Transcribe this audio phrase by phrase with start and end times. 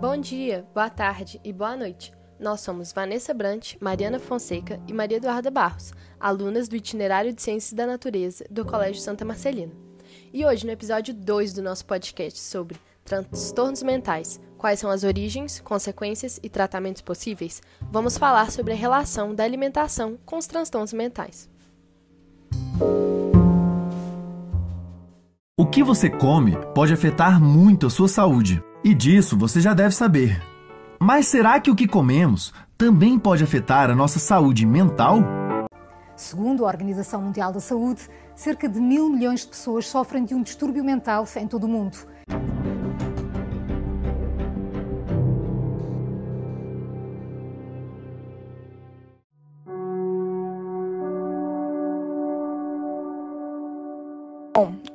[0.00, 2.12] Bom dia, boa tarde e boa noite.
[2.38, 7.72] Nós somos Vanessa Brant, Mariana Fonseca e Maria Eduarda Barros, alunas do Itinerário de Ciências
[7.72, 9.72] da Natureza do Colégio Santa Marcelina.
[10.32, 15.58] E hoje, no episódio 2 do nosso podcast sobre transtornos mentais, quais são as origens,
[15.58, 17.60] consequências e tratamentos possíveis,
[17.90, 21.50] vamos falar sobre a relação da alimentação com os transtornos mentais.
[25.60, 29.92] O que você come pode afetar muito a sua saúde, e disso você já deve
[29.92, 30.40] saber.
[31.00, 35.18] Mas será que o que comemos também pode afetar a nossa saúde mental?
[36.14, 40.44] Segundo a Organização Mundial da Saúde, cerca de mil milhões de pessoas sofrem de um
[40.44, 42.06] distúrbio mental em todo o mundo.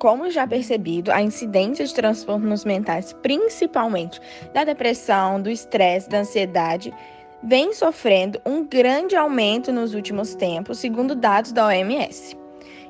[0.04, 4.20] Como já percebido, a incidência de transtornos mentais, principalmente
[4.54, 6.94] da depressão, do estresse, da ansiedade,
[7.42, 12.38] vem sofrendo um grande aumento nos últimos tempos, segundo dados da OMS.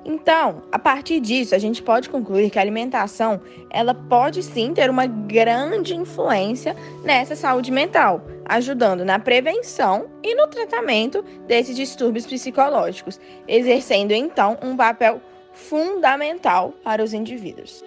[0.04, 4.90] Então, a partir disso, a gente pode concluir que a alimentação, ela pode sim ter
[4.90, 13.20] uma grande influência nessa saúde mental, ajudando na prevenção e no tratamento desses distúrbios psicológicos,
[13.48, 15.22] exercendo então um papel
[15.54, 17.84] fundamental para os indivíduos.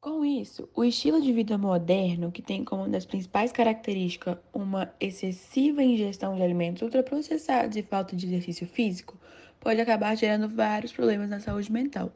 [0.00, 4.92] Com isso, o estilo de vida moderno, que tem como uma das principais características uma
[5.00, 9.18] excessiva ingestão de alimentos ultraprocessados e falta de exercício físico,
[9.60, 12.12] pode acabar gerando vários problemas na saúde mental.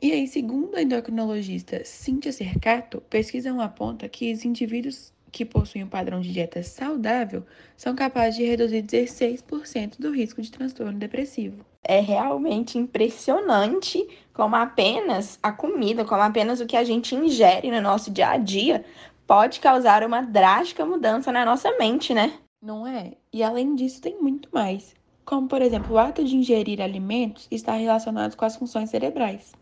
[0.00, 5.88] E aí, segundo a endocrinologista Cynthia Cercato, pesquisa aponta que os indivíduos que possuem um
[5.88, 7.44] padrão de dieta saudável
[7.76, 11.64] são capazes de reduzir 16% do risco de transtorno depressivo.
[11.82, 17.80] É realmente impressionante como apenas a comida, como apenas o que a gente ingere no
[17.80, 18.84] nosso dia a dia
[19.26, 22.32] pode causar uma drástica mudança na nossa mente, né?
[22.60, 23.12] Não é?
[23.32, 24.96] E além disso, tem muito mais.
[25.24, 29.52] Como, por exemplo, o ato de ingerir alimentos está relacionado com as funções cerebrais,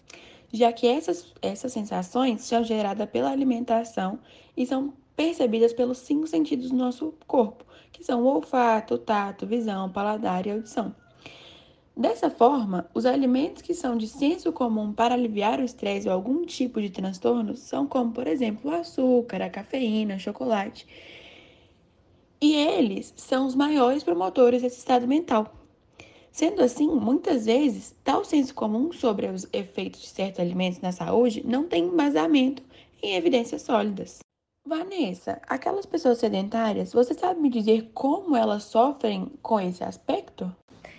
[0.53, 4.21] já que essas, essas sensações são geradas pela alimentação
[4.57, 9.91] e são percebidas pelos cinco sentidos do nosso corpo, que são o olfato, tato, visão,
[9.91, 10.95] paladar e audição.
[11.97, 16.45] Dessa forma, os alimentos que são de senso comum para aliviar o estresse ou algum
[16.45, 20.87] tipo de transtorno são como, por exemplo, o açúcar, a cafeína, o chocolate.
[22.39, 25.55] E eles são os maiores promotores desse estado mental.
[26.31, 31.43] Sendo assim, muitas vezes, tal senso comum sobre os efeitos de certos alimentos na saúde
[31.47, 32.63] não tem embasamento
[33.03, 34.26] em evidências sólidas.
[34.67, 40.53] Vanessa, aquelas pessoas sedentárias, você sabe me dizer como elas sofrem com esse aspecto?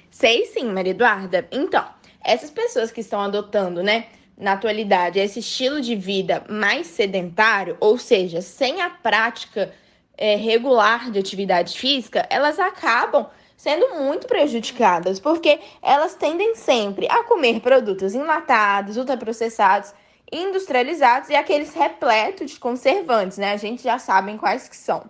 [0.09, 1.45] Sei sim, Maria Eduarda.
[1.51, 1.85] Então,
[2.23, 4.06] essas pessoas que estão adotando, né,
[4.38, 9.73] na atualidade, esse estilo de vida mais sedentário, ou seja, sem a prática
[10.17, 13.27] é, regular de atividade física, elas acabam
[13.57, 19.94] sendo muito prejudicadas, porque elas tendem sempre a comer produtos enlatados, ultraprocessados
[20.31, 23.51] industrializados e aqueles repletos de conservantes, né?
[23.51, 25.09] A gente já sabe quais que são.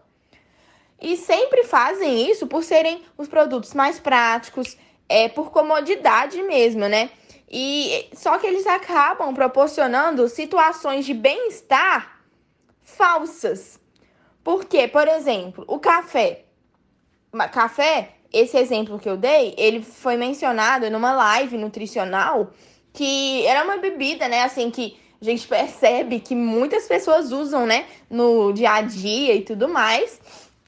[1.01, 7.09] E sempre fazem isso por serem os produtos mais práticos, é por comodidade mesmo, né?
[7.49, 12.21] E só que eles acabam proporcionando situações de bem-estar
[12.83, 13.79] falsas.
[14.43, 16.45] Porque, por exemplo, o café.
[17.51, 22.51] Café, esse exemplo que eu dei, ele foi mencionado numa live nutricional
[22.91, 27.85] que era uma bebida, né, assim que a gente percebe que muitas pessoas usam, né,
[28.09, 30.19] no dia a dia e tudo mais.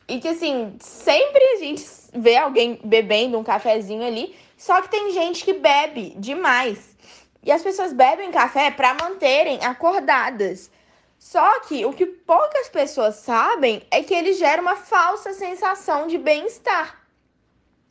[0.07, 5.11] E que assim, sempre a gente vê alguém bebendo um cafezinho ali, só que tem
[5.13, 6.97] gente que bebe demais.
[7.43, 10.71] E as pessoas bebem café para manterem acordadas.
[11.17, 16.17] Só que o que poucas pessoas sabem é que ele gera uma falsa sensação de
[16.17, 16.97] bem-estar.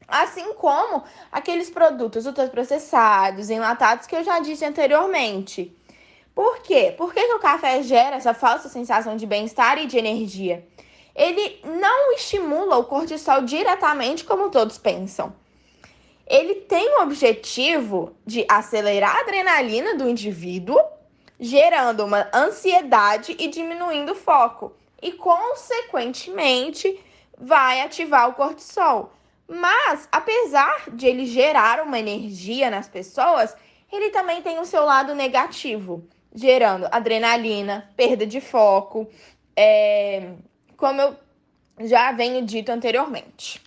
[0.07, 5.78] Assim como aqueles produtos ultraprocessados, enlatados que eu já disse anteriormente.
[6.39, 6.95] Por quê?
[6.97, 10.65] Por que, que o café gera essa falsa sensação de bem-estar e de energia?
[11.13, 15.35] Ele não estimula o cortisol diretamente como todos pensam.
[16.25, 20.79] Ele tem o objetivo de acelerar a adrenalina do indivíduo,
[21.41, 27.05] gerando uma ansiedade e diminuindo o foco, e consequentemente
[27.37, 29.13] vai ativar o cortisol.
[29.49, 33.57] Mas, apesar de ele gerar uma energia nas pessoas,
[33.91, 39.09] ele também tem o seu lado negativo gerando adrenalina, perda de foco,
[39.57, 40.35] é,
[40.77, 41.17] como eu
[41.81, 43.61] já venho dito anteriormente.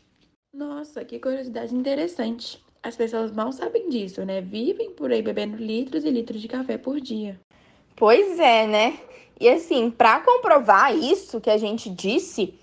[0.53, 2.61] Nossa, que curiosidade interessante.
[2.83, 4.41] As pessoas mal sabem disso, né?
[4.41, 7.39] Vivem por aí bebendo litros e litros de café por dia.
[7.95, 8.99] Pois é, né?
[9.39, 12.53] E assim, para comprovar isso que a gente disse,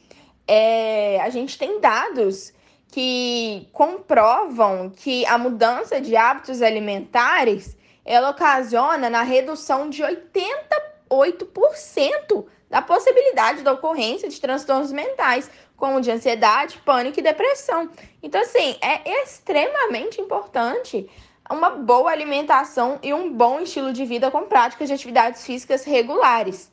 [0.47, 2.53] é, a gente tem dados
[2.91, 7.77] que comprovam que a mudança de hábitos alimentares
[8.09, 16.11] ela ocasiona na redução de 88% da possibilidade da ocorrência de transtornos mentais, como de
[16.11, 17.91] ansiedade, pânico e depressão.
[18.23, 21.07] Então, assim, é extremamente importante
[21.51, 26.73] uma boa alimentação e um bom estilo de vida com práticas de atividades físicas regulares.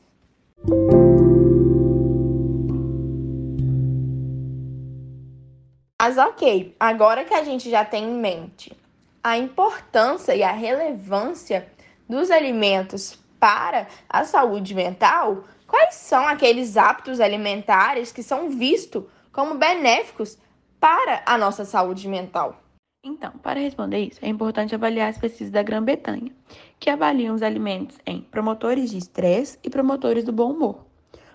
[6.02, 8.85] Mas ok, agora que a gente já tem em mente
[9.26, 11.68] a importância e a relevância
[12.08, 19.56] dos alimentos para a saúde mental, quais são aqueles hábitos alimentares que são vistos como
[19.56, 20.38] benéficos
[20.80, 22.62] para a nossa saúde mental?
[23.04, 26.32] Então, para responder isso, é importante avaliar as pesquisas da Grã-Bretanha,
[26.80, 30.86] que avaliam os alimentos em promotores de estresse e promotores do bom humor.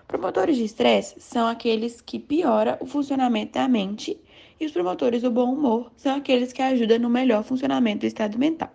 [0.07, 4.17] Promotores de estresse são aqueles que pioram o funcionamento da mente
[4.61, 8.37] e os promotores do bom humor são aqueles que ajudam no melhor funcionamento do estado
[8.37, 8.69] mental.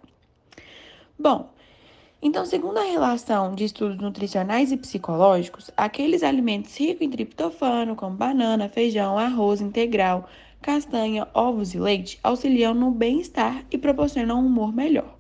[1.17, 1.49] Bom,
[2.21, 8.17] então, segundo a relação de estudos nutricionais e psicológicos, aqueles alimentos ricos em triptofano, como
[8.17, 10.29] banana, feijão, arroz integral,
[10.61, 15.16] castanha, ovos e leite auxiliam no bem-estar e proporcionam um humor melhor,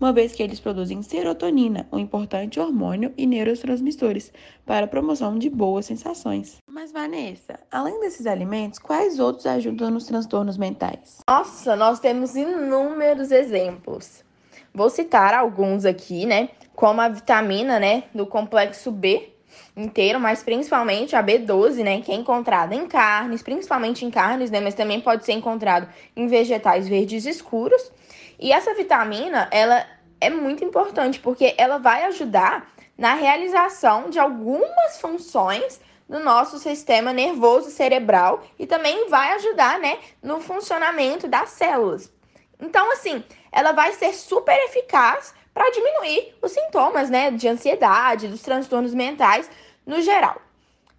[0.00, 4.32] uma vez que eles produzem serotonina, um importante hormônio e neurotransmissores,
[4.66, 6.58] para a promoção de boas sensações.
[6.68, 11.18] Mas, Vanessa, além desses alimentos, quais outros ajudam nos transtornos mentais?
[11.28, 14.24] Nossa, nós temos inúmeros exemplos.
[14.74, 16.48] Vou citar alguns aqui, né?
[16.74, 19.34] Como a vitamina, né, do complexo B,
[19.76, 24.60] inteiro, mas principalmente a B12, né, que é encontrada em carnes, principalmente em carnes, né,
[24.60, 27.92] mas também pode ser encontrado em vegetais verdes escuros.
[28.44, 29.86] E essa vitamina, ela
[30.20, 37.10] é muito importante porque ela vai ajudar na realização de algumas funções do nosso sistema
[37.10, 42.12] nervoso cerebral e também vai ajudar, né, no funcionamento das células.
[42.60, 48.42] Então, assim, ela vai ser super eficaz para diminuir os sintomas, né, de ansiedade, dos
[48.42, 49.50] transtornos mentais
[49.86, 50.38] no geral.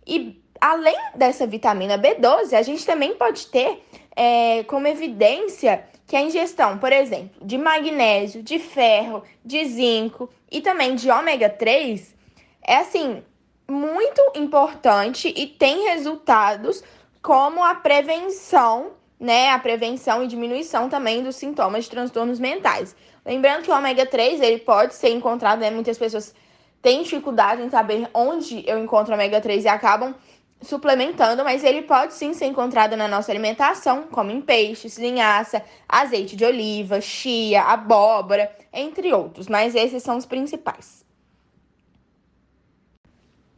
[0.04, 3.86] E além dessa vitamina B12, a gente também pode ter
[4.16, 10.62] é, como evidência que a ingestão, por exemplo, de magnésio, de ferro, de zinco e
[10.62, 12.16] também de ômega 3
[12.64, 13.22] é assim
[13.70, 16.84] muito importante e tem resultados
[17.22, 22.96] como a prevenção, né, a prevenção e diminuição também dos sintomas de transtornos mentais.
[23.24, 25.70] Lembrando que o ômega 3 ele pode ser encontrado, né?
[25.70, 26.34] Muitas pessoas
[26.82, 30.14] têm dificuldade em saber onde eu encontro ômega 3 e acabam
[30.62, 36.36] suplementando, mas ele pode sim ser encontrado na nossa alimentação, como em peixes, linhaça, azeite
[36.36, 41.06] de oliva, chia, abóbora, entre outros, mas esses são os principais.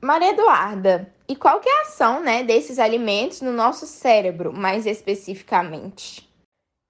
[0.01, 4.85] Maria Eduarda, e qual que é a ação, né, desses alimentos no nosso cérebro, mais
[4.85, 6.27] especificamente?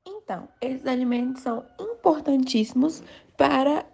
[0.05, 3.01] Então, esses alimentos são importantíssimos
[3.37, 3.85] para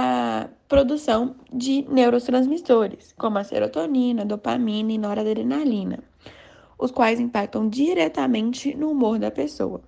[0.00, 5.98] a produção de neurotransmissores, como a serotonina, dopamina e noradrenalina,
[6.78, 9.80] os quais impactam diretamente no humor da pessoa.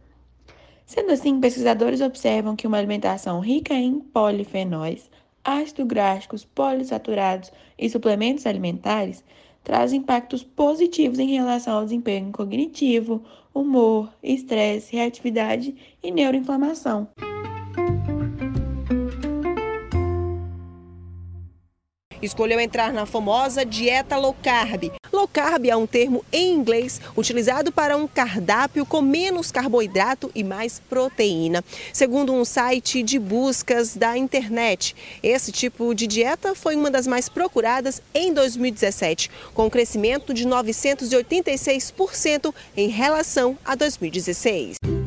[0.85, 5.09] Sendo assim, pesquisadores observam que uma alimentação rica em polifenóis,
[5.45, 9.23] ácidos gráficos, polissaturados e suplementos alimentares
[9.63, 13.23] traz impactos positivos em relação ao desempenho cognitivo,
[13.55, 17.07] humor, estresse, reatividade e neuroinflamação.
[22.23, 24.93] Escolheu entrar na famosa dieta low carb.
[25.13, 30.45] Low carb é um termo em inglês utilizado para um cardápio com menos carboidrato e
[30.45, 31.65] mais proteína.
[31.93, 37.29] Segundo um site de buscas da internet, esse tipo de dieta foi uma das mais
[37.29, 45.00] procuradas em 2017, com um crescimento de 986% em relação a 2016.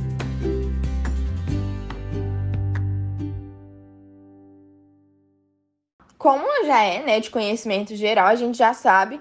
[6.23, 9.19] Como já é né, de conhecimento geral, a gente já sabe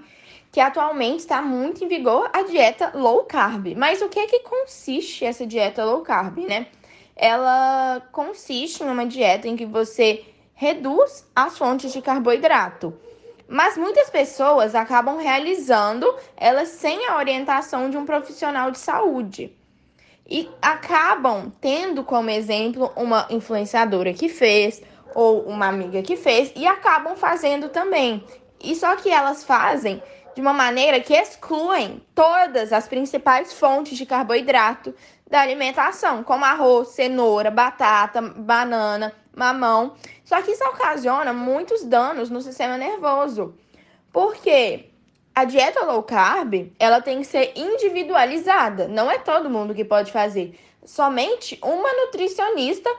[0.52, 3.74] que atualmente está muito em vigor a dieta low carb.
[3.76, 6.68] Mas o que é que consiste essa dieta low carb, né?
[7.16, 12.96] Ela consiste em uma dieta em que você reduz as fontes de carboidrato.
[13.48, 16.06] Mas muitas pessoas acabam realizando
[16.36, 19.52] ela sem a orientação de um profissional de saúde.
[20.24, 24.80] E acabam tendo como exemplo uma influenciadora que fez,
[25.14, 28.24] ou uma amiga que fez e acabam fazendo também.
[28.62, 30.02] E só que elas fazem
[30.34, 34.94] de uma maneira que excluem todas as principais fontes de carboidrato
[35.28, 39.94] da alimentação, como arroz, cenoura, batata, banana, mamão.
[40.24, 43.54] Só que isso ocasiona muitos danos no sistema nervoso.
[44.12, 44.90] Porque
[45.34, 48.86] a dieta low carb, ela tem que ser individualizada.
[48.86, 50.58] Não é todo mundo que pode fazer.
[50.84, 52.90] Somente uma nutricionista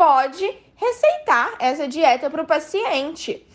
[0.00, 3.46] pode receitar essa dieta para o paciente.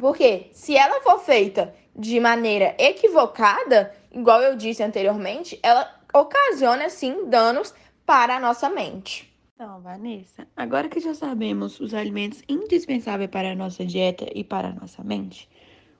[0.00, 7.28] Porque se ela for feita de maneira equivocada, igual eu disse anteriormente, ela ocasiona sim
[7.28, 7.74] danos
[8.06, 9.30] para a nossa mente.
[9.54, 14.68] Então, Vanessa, agora que já sabemos os alimentos indispensáveis para a nossa dieta e para
[14.68, 15.50] a nossa mente,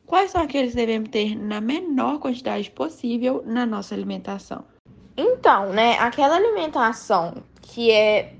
[0.06, 4.64] quais são aqueles que devemos ter na menor quantidade possível na nossa alimentação?
[5.14, 8.32] Então, né, aquela alimentação que é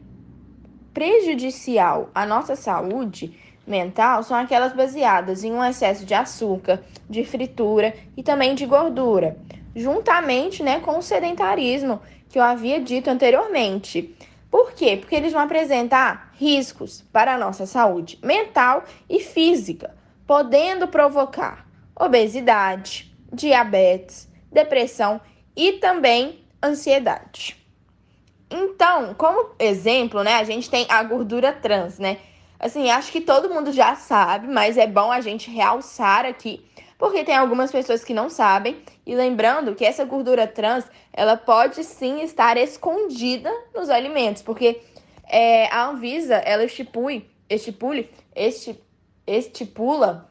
[0.93, 7.95] prejudicial à nossa saúde mental são aquelas baseadas em um excesso de açúcar, de fritura
[8.17, 9.37] e também de gordura,
[9.75, 14.15] juntamente, né, com o sedentarismo que eu havia dito anteriormente.
[14.51, 14.97] Por quê?
[14.97, 19.95] Porque eles vão apresentar riscos para a nossa saúde mental e física,
[20.27, 21.67] podendo provocar
[21.99, 25.21] obesidade, diabetes, depressão
[25.57, 27.62] e também ansiedade.
[28.53, 32.19] Então, como exemplo, né, a gente tem a gordura trans, né?
[32.61, 36.65] Assim, acho que todo mundo já sabe, mas é bom a gente realçar aqui,
[36.99, 38.83] porque tem algumas pessoas que não sabem.
[39.05, 44.81] E lembrando que essa gordura trans, ela pode sim estar escondida nos alimentos, porque
[45.27, 48.79] é, a Anvisa, ela estipule, estipule, esti,
[49.27, 50.31] estipula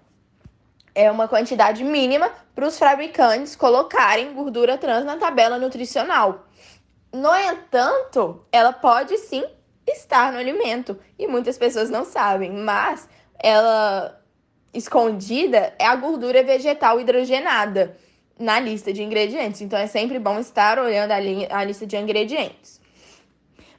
[0.94, 6.46] é uma quantidade mínima para os fabricantes colocarem gordura trans na tabela nutricional.
[7.14, 9.44] No entanto, ela pode sim
[9.88, 14.22] estar no alimento e muitas pessoas não sabem, mas ela
[14.74, 17.98] escondida é a gordura vegetal hidrogenada
[18.40, 19.62] na lista de ingredientes.
[19.62, 21.18] Então é sempre bom estar olhando a,
[21.58, 22.80] a lista de ingredientes.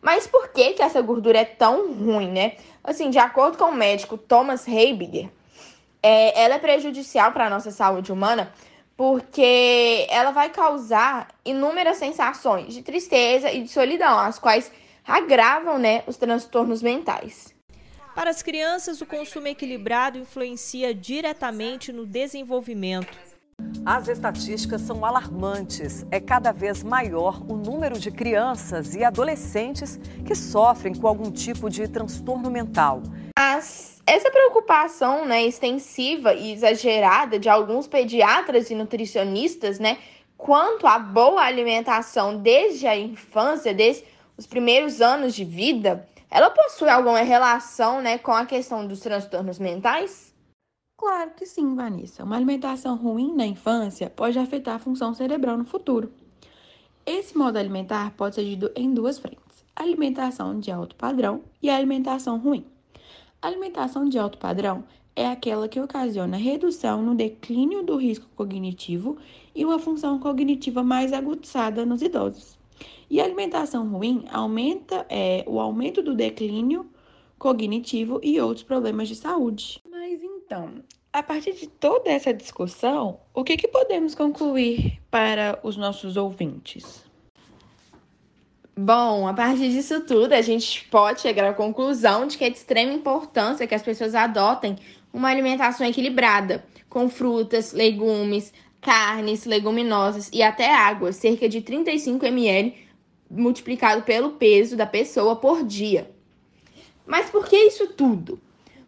[0.00, 2.56] Mas por que, que essa gordura é tão ruim, né?
[2.82, 5.28] Assim, de acordo com o médico Thomas Heibiger,
[6.02, 8.52] é, ela é prejudicial para a nossa saúde humana
[9.02, 14.70] porque ela vai causar inúmeras sensações de tristeza e de solidão, as quais
[15.04, 17.52] agravam né, os transtornos mentais.
[18.14, 23.18] Para as crianças, o consumo equilibrado influencia diretamente no desenvolvimento.
[23.84, 26.06] As estatísticas são alarmantes.
[26.08, 31.68] É cada vez maior o número de crianças e adolescentes que sofrem com algum tipo
[31.68, 33.02] de transtorno mental.
[33.36, 39.98] As, essa preocupação né, extensiva e exagerada de alguns pediatras e nutricionistas né,
[40.36, 44.04] quanto à boa alimentação desde a infância, desde
[44.36, 49.58] os primeiros anos de vida, ela possui alguma relação né, com a questão dos transtornos
[49.58, 50.34] mentais?
[50.98, 52.22] Claro que sim, Vanessa.
[52.22, 56.12] Uma alimentação ruim na infância pode afetar a função cerebral no futuro.
[57.06, 62.38] Esse modo alimentar pode ser dividido em duas frentes: alimentação de alto padrão e alimentação
[62.38, 62.71] ruim.
[63.42, 64.84] Alimentação de alto padrão
[65.16, 69.18] é aquela que ocasiona redução no declínio do risco cognitivo
[69.52, 72.56] e uma função cognitiva mais aguçada nos idosos.
[73.10, 76.88] E a alimentação ruim aumenta é, o aumento do declínio
[77.36, 79.82] cognitivo e outros problemas de saúde.
[79.90, 80.74] Mas então,
[81.12, 87.04] a partir de toda essa discussão, o que, que podemos concluir para os nossos ouvintes?
[88.74, 92.56] Bom, a partir disso tudo, a gente pode chegar à conclusão de que é de
[92.56, 94.78] extrema importância que as pessoas adotem
[95.12, 98.50] uma alimentação equilibrada, com frutas, legumes,
[98.80, 102.74] carnes, leguminosas e até água, cerca de 35 ml
[103.30, 106.10] multiplicado pelo peso da pessoa por dia.
[107.06, 108.40] Mas por que isso tudo?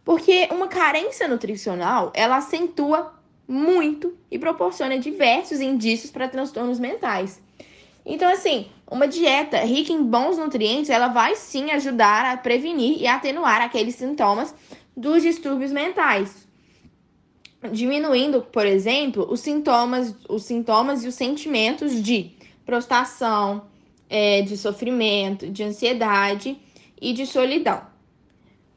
[0.03, 3.13] Porque uma carência nutricional, ela acentua
[3.47, 7.39] muito e proporciona diversos indícios para transtornos mentais.
[8.05, 13.07] Então, assim, uma dieta rica em bons nutrientes, ela vai sim ajudar a prevenir e
[13.07, 14.53] atenuar aqueles sintomas
[14.95, 16.47] dos distúrbios mentais.
[17.71, 22.31] Diminuindo, por exemplo, os sintomas, os sintomas e os sentimentos de
[22.63, 23.65] prostração,
[24.07, 26.57] é, de sofrimento, de ansiedade
[27.01, 27.81] e de solidão.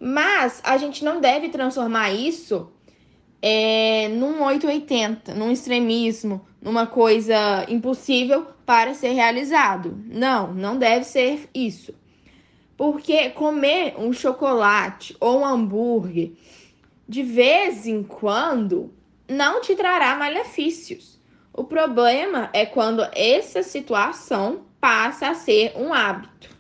[0.01, 2.71] Mas a gente não deve transformar isso
[3.43, 9.97] é, num 880, num extremismo, numa coisa impossível para ser realizado.
[10.07, 11.95] Não, não deve ser isso.
[12.77, 16.33] Porque comer um chocolate ou um hambúrguer
[17.09, 18.93] de vez em quando
[19.29, 21.19] não te trará malefícios.
[21.53, 26.51] O problema é quando essa situação passa a ser um hábito.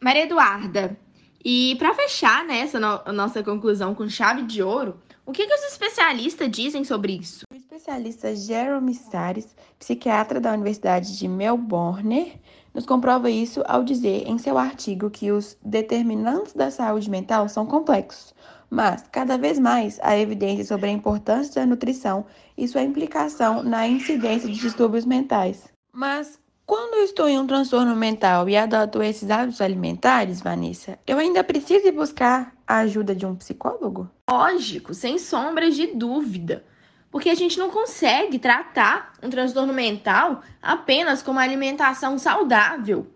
[0.00, 0.96] Maria Eduarda,
[1.44, 5.54] e para fechar né, essa no nossa conclusão com chave de ouro, o que, que
[5.54, 7.44] os especialistas dizem sobre isso?
[7.72, 12.42] Especialista Jeremy Sares, psiquiatra da Universidade de Melbourne,
[12.74, 17.64] nos comprova isso ao dizer em seu artigo que os determinantes da saúde mental são
[17.64, 18.34] complexos,
[18.68, 22.26] Mas, cada vez mais, há evidência sobre a importância da nutrição
[22.58, 25.68] e sua implicação na incidência de distúrbios mentais.
[25.92, 31.18] Mas, quando eu estou em um transtorno mental e adoto esses hábitos alimentares, Vanessa, eu
[31.18, 34.10] ainda preciso buscar a ajuda de um psicólogo?
[34.28, 36.64] Lógico, sem sombras de dúvida.
[37.10, 43.06] Porque a gente não consegue tratar um transtorno mental apenas com uma alimentação saudável.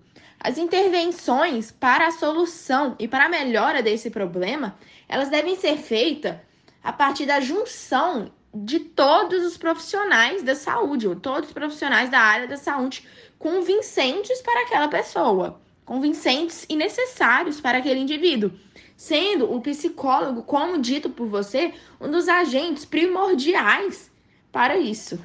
[0.41, 4.77] As intervenções para a solução e para a melhora desse problema,
[5.09, 6.37] elas devem ser feitas
[6.83, 12.21] a partir da junção de todos os profissionais da saúde, ou todos os profissionais da
[12.21, 13.07] área da saúde
[13.39, 18.53] convincentes para aquela pessoa, convincentes e necessários para aquele indivíduo,
[18.97, 24.11] sendo o psicólogo, como dito por você, um dos agentes primordiais
[24.53, 25.19] para isso.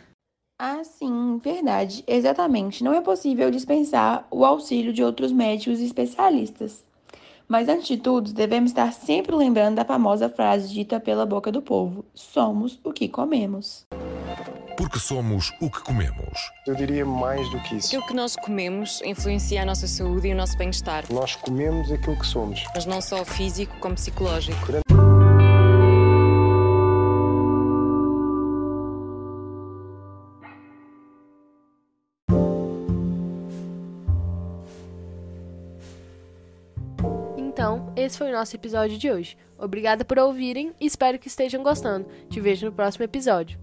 [0.60, 2.04] Ah, sim, verdade.
[2.06, 2.84] Exatamente.
[2.84, 6.84] Não é possível dispensar o auxílio de outros médicos e especialistas.
[7.48, 11.62] Mas antes de tudo, devemos estar sempre lembrando da famosa frase dita pela boca do
[11.62, 13.88] povo: somos o que comemos.
[14.80, 16.40] Porque somos o que comemos.
[16.66, 17.88] Eu diria mais do que isso.
[17.88, 21.04] Aquilo que nós comemos influencia a nossa saúde e o nosso bem-estar.
[21.12, 22.64] Nós comemos aquilo que somos.
[22.74, 24.58] Mas não só físico, como psicológico.
[37.38, 39.38] Então, esse foi o nosso episódio de hoje.
[39.58, 42.08] Obrigada por ouvirem e espero que estejam gostando.
[42.30, 43.60] Te vejo no próximo episódio.